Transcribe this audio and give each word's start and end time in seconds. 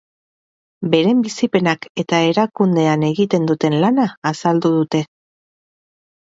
Beren 0.95 1.21
bizipenak 1.27 1.85
eta 2.05 2.23
erakundean 2.31 3.07
egiten 3.11 3.47
duten 3.53 3.79
lana 3.87 4.09
azaldu 4.33 4.75
dute. 4.81 5.07